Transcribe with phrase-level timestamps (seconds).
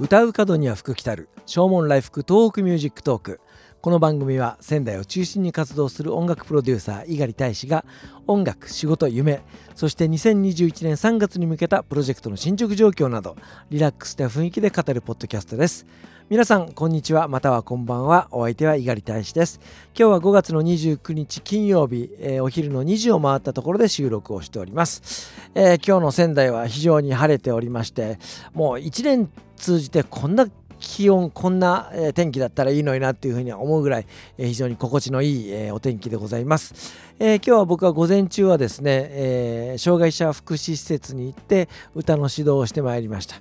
[0.00, 3.40] 唱う門には福来たる唱門来福東北ミュージックトーク。
[3.82, 7.84] この番組は仙台を中心に活動する音楽プロデューサー猪狩大使が
[8.26, 9.42] 音楽仕事夢
[9.74, 13.36] そして2021年3月に向けたプロジェクトの進捗状況など
[13.68, 15.86] リラックスした雰囲気で語るポッドキャストです。
[16.30, 17.26] 皆さんこんにちは。
[17.26, 18.28] またはこんばんは。
[18.30, 19.58] お相手は猪狩大使です。
[19.98, 28.20] 今日は5月の29日金曜日、えー、お昼の2時を回ったところで収録をしております、えー、今日の仙台は非常に晴れておりまして
[28.54, 30.46] もう1年通じてこんな
[30.80, 34.06] 気温こんな、え天気だったらいいのになっていうふうに思うぐらい、
[34.38, 43.36] え非常に心地のいい、えお天気でございます、えー、今日は僕は午前中はですね、えー、障害者福祉施設に行って歌の指導をしてまいりました、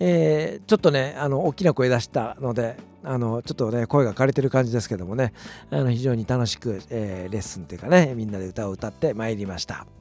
[0.00, 5.34] えー、ちょっとねあの大きな声出したのであのちょっとね声が枯れてる感じですけどもね
[5.70, 9.97] あの非常に楽しく、えレッスンというかねみんなで歌を歌ってまいりました。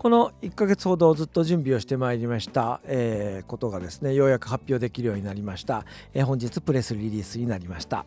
[0.00, 8.06] この1ヶ月ほどずっと準備をしてまいりました、えー、ことがですねようやく発表できるようになりました、えー、本日プレスリリースになりました、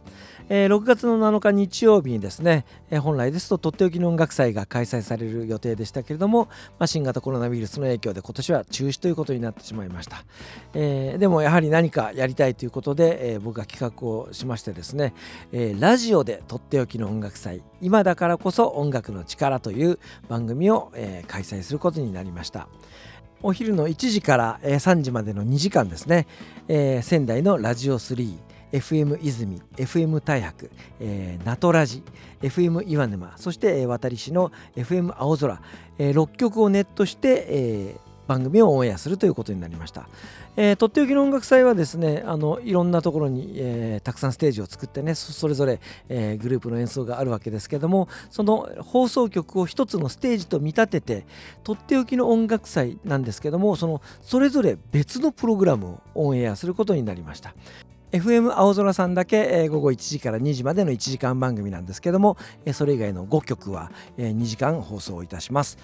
[0.50, 6.45] えー、6月の7日日曜日にですね、え本来ですととっておきの音楽祭が開催される予定でしたけれども、
[6.80, 10.26] まあ、新型コロナウイルスの影響で今年は中止ということになってしまいました、
[10.73, 15.14] えでもやはり何かやりたいということで、え僕が企画をしましてですね、
[15.52, 22.67] えラジオでとっておきの音楽祭今だからこそ音楽の力という番組を、え開催することになりました。
[23.44, 26.28] お昼の1時から3時までの2時間ですね、
[26.70, 28.38] えー、仙台のラジオ3
[28.72, 32.04] FM 泉 FM 大白、えー、ナトラジ
[32.42, 35.61] FM 岩沼そして、えー、渡市の FM 青空、
[36.00, 40.08] えー、6曲をネットして、えー、番組をオンエアするということになりました。
[40.56, 45.80] えー、とっておきの音楽祭はですねあのいろんなところに、えー、たくさんステージを作ってねそれぞれ、
[46.10, 51.26] えー、グループの演奏があるわけですけどもその放送局を一つのステージと見立てて
[51.64, 57.56] とっておきの音楽祭なんですけどもそのそれぞれ別のプログラムをオンエアすることになりました。
[58.14, 62.38] FM 青空さんだけ、午後1時から2時までの1時間番組なんですけども、
[62.72, 65.80] それ以外の5曲は、2時間放送いたします。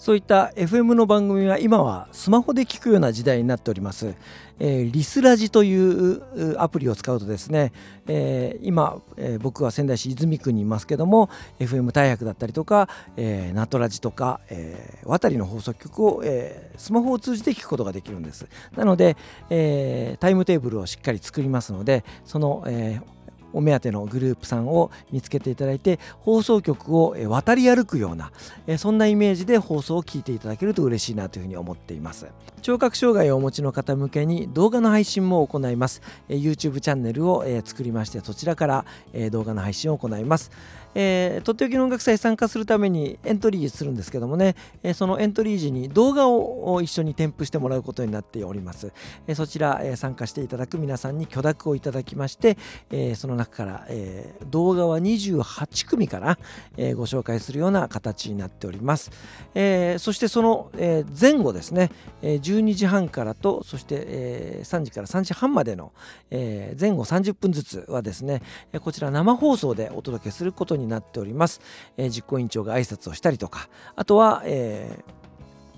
[0.00, 4.14] そういった FM の番組は今はスマホで聞くような時代になっております。
[4.58, 7.72] えー、リスラジというアプリを使うとですね、
[8.06, 11.28] えー、今、えー、僕は仙台市泉区にいますけども
[11.58, 12.88] FM 大白だったりとか、
[13.18, 18.48] えー、ナトラジとか、えー、渡りの放送局を、えー、スマホを通じて聞くことができるんです。
[18.74, 19.18] なので、
[19.50, 23.19] えー、タイムテーブルをしっかり作りますのでその、えー
[23.52, 28.30] お目当てのグループさんを見つけていただいて放送局を渡り歩くような
[28.78, 32.26] そんなイメージで放送を聞いていただけると嬉しいなというふうに思っています。
[32.62, 36.02] 聴覚障害をお持ちの方向けに動画の配信も行います。
[36.28, 38.84] YouTube チャンネルを作りましてそちらから
[39.30, 40.50] 動画の配信を行います。
[40.94, 48.92] えー、とっておきの音楽祭参加するためにエントリーするんですけどもね、えー、そのエントリー時に動画を一緒に添付してもらうことになっております。
[49.26, 52.56] えー、そちら、え参加していただく皆さんに許諾をいただきまして、
[52.90, 56.38] えその中から、え動画は28組かな、
[56.76, 59.10] えご紹介するような形になっております。
[59.54, 61.90] えそしてその、え前後ですね、
[62.22, 65.92] え12時半からと、そして、え3時から3時半までの、
[66.30, 68.42] え前後30分ずつはですね、
[68.82, 71.60] こちら生放送でお届けすることにになっております、
[71.96, 75.20] えー、実行委員長が挨拶をしたりとかあとは、えー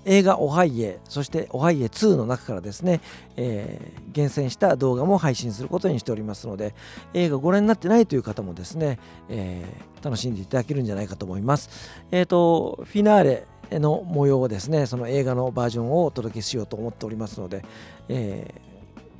[0.05, 3.01] 映画「オハイエ」そして「オハイエ2」の中からですね、
[3.35, 6.75] えー、厳選した動画も配信することにしておりますので
[7.13, 8.99] 映画ご覧になってないという方もですね、
[9.29, 11.69] えー、楽しんでいただけるんじゃないかと思います。
[12.11, 17.63] えっ、ー、とフィナーレの模様をですねその映画のバージョンをお届けしようと思っておりますので、
[18.09, 18.61] え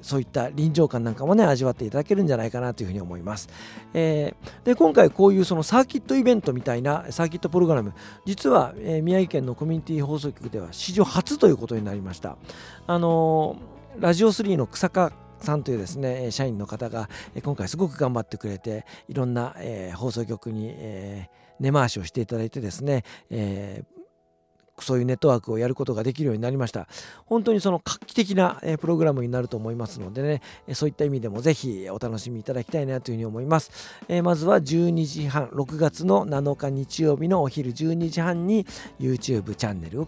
[0.04, 3.50] そういった臨場感なんかもね味わっていただけるんじゃないかなというふうに思います。
[3.94, 7.94] えー、で今回こういうそのサーキットイベントみたいなサーキットプログラム
[8.26, 12.38] 実は、えー、宮城県のコミュニティ放送局では史上初ということになりました。
[12.86, 17.10] あのー、ラジオ3の草加さんというですね社員の方が
[17.44, 24.03] 今回すごく頑張ってくれていろんな、えー、放送局に、えー、根回しをしていただいてですね、えー、
[24.80, 26.88] そういうネットワークをやることができるようになりました。
[27.26, 30.42] 本当にその画期的なプログラムになると思いますのでね、
[30.74, 33.72] そういった意味でもぜひお楽しみいただきたいなというふうに思います。
[34.08, 38.66] えまずは12時半、6月の7日日曜日のお昼12時半に
[39.00, 40.08] YouTube チャンネルを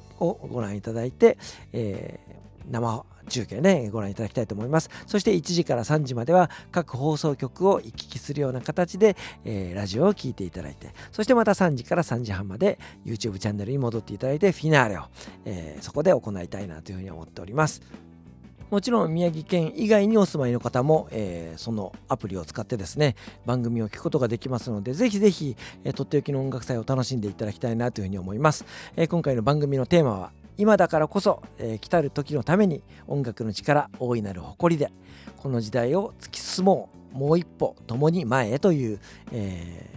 [0.51, 1.37] ご覧いただいて、
[1.71, 4.89] えー、生中継ね、ご覧いただきたいと思います。
[5.07, 15.03] そして1時から3時までは各放送局を行き来するような形で、えー、ラジオを聴いていただいて、そしてまた3時から3時半まで YouTube チャンネルに戻っていただいて、フィナーレを、
[15.45, 17.81] えー、そこで行いたいなというふうに思っております。
[18.71, 23.15] もちろん宮城県以外にお住まいの方も、えー、そのアプリを使ってですね
[23.45, 28.65] 番組を聞くことができますのでぜひぜひ、えー、とっておきの音楽祭を楽しんでいただきたいなというふうに思います、
[28.95, 34.91] え、今回の番組のテーマは今だからこそ、えー、来たる時のために音楽の力大いなる誇りで
[35.37, 38.99] この時代を突き進もうもう一歩共に前へという、
[39.31, 39.89] え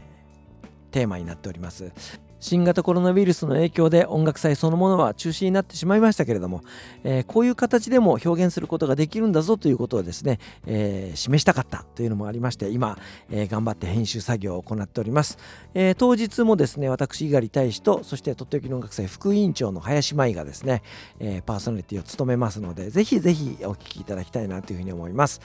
[0.63, 1.93] ー、テーマになっております。
[2.41, 6.63] 新型コロナウイルスの影響で音楽祭そのものは中止になってしまいましたけれども、
[7.05, 12.99] えー、こういう形でも表現することができるんだぞということをですね、えー、示したかったというのもありまして今、
[13.31, 15.39] えー、頑張って編集作業を行っております、
[15.75, 20.83] え当日もですね私猪狩大使とそしてとっておきの音楽祭副委員長の林舞がですね、
[21.19, 25.41] えパーソナリティを務めますのでぜひぜひお聴きいただきたいなというふうに思います。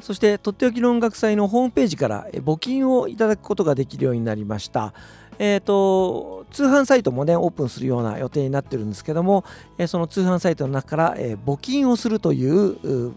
[0.00, 4.94] そしてとっておきの音楽祭のホームページから募金をいただくことができるようになりました。
[5.42, 9.42] えーと、通販サイトもねオープンするような予定になってるんですけども、
[9.78, 13.14] え、その通販サイトの中から、え、募金をするという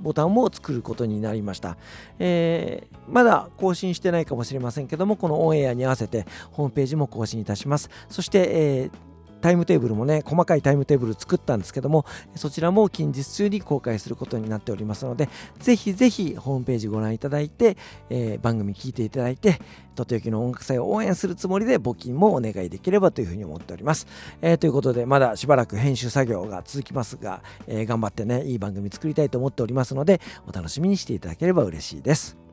[0.00, 1.76] ボタンも作ることになりました、
[2.18, 7.90] えー、まだ更新してないかもしれませんけどもこのオンエアに合わせてホームページも更新いたします。
[8.08, 9.08] そして、えー
[9.40, 12.04] タイムテーブルもね細かいタイムテーブル作ったんですけども
[12.34, 17.76] そちらも近日中に公開することになっておりますのでぜひぜひホームページご覧いただいて、
[18.10, 19.60] えー、番組聞いていただいて
[19.94, 24.06] とっておきの音楽祭を応援するつもりで募金もお願いできればというふうに思っております、
[24.42, 32.47] えー、ということでまだしばらく編集作業が続きますが、えー、頑張ってねいい番組作りたいと思っておりますのでお楽しみにしていただければ嬉しいです。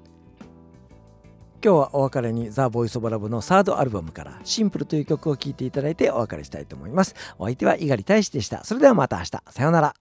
[1.66, 7.16] 今日はお別れにザ・ボイス・オブ・ラブのサードアルバムからシンプルという曲を聴いていただいてお別れしたいと思います。
[7.40, 8.64] お相手は猪狩大使でした。
[8.64, 9.30] それではまた明日。
[9.50, 9.96] さようなら。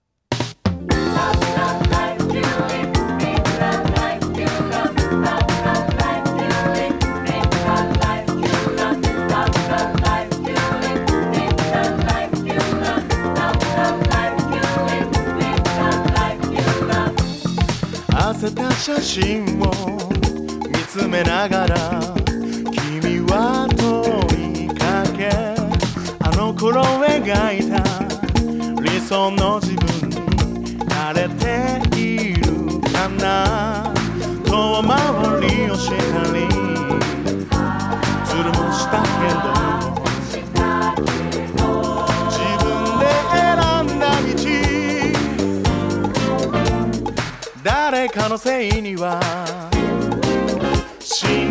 [18.35, 20.04] せた写真を
[21.25, 21.75] ながら
[22.71, 23.85] 君は問
[24.65, 25.29] いかけ
[26.19, 27.23] あの頃描
[27.57, 27.83] いた
[28.81, 30.15] 理想の自分に
[30.87, 32.41] 慣れている
[32.91, 33.93] かな。
[34.45, 34.89] 遠回
[35.41, 35.93] りをした
[36.31, 36.47] り
[38.23, 39.43] つるもしたけど
[42.29, 42.33] 自
[42.63, 42.65] 分
[42.99, 43.43] で選
[43.83, 44.33] んだ道。
[47.63, 49.19] 誰かのせいには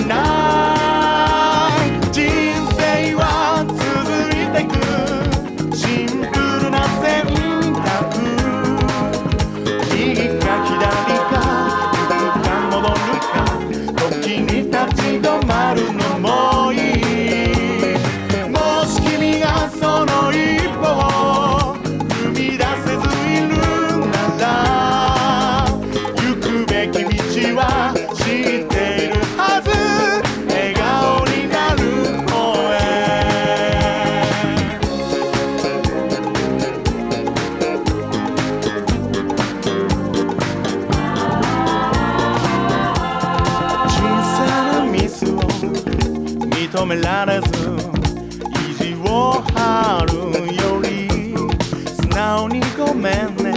[0.04, 0.63] し
[52.76, 53.54] ごめんね。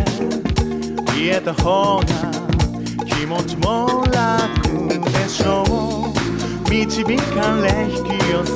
[1.16, 2.06] 言えた方が
[3.06, 6.69] 気持ちも楽でしょう。
[6.69, 8.54] 導かれ引き寄せ。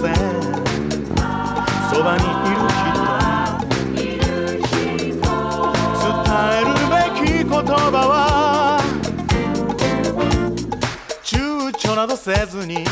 [1.92, 2.81] そばにいる人。
[6.04, 6.10] 伝
[6.58, 8.80] えるべき言葉は
[11.24, 12.86] 躊躇などせずに。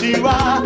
[0.00, 0.62] 私は